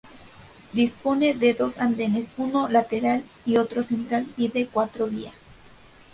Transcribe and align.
Dispone 0.73 1.35
de 1.35 1.53
dos 1.53 1.77
andenes 1.77 2.33
uno 2.37 2.67
lateral 2.67 3.23
y 3.45 3.57
otro 3.57 3.83
central 3.83 4.25
y 4.35 4.47
de 4.47 4.65
cuatro 4.65 5.05
vías. 5.05 5.35